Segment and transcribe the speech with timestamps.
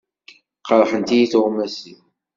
[0.67, 2.01] Qerḥent-iyi tuɣmas-iw.